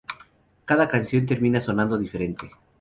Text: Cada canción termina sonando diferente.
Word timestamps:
Cada 0.65 0.87
canción 0.87 1.27
termina 1.27 1.61
sonando 1.61 1.95
diferente. 1.99 2.49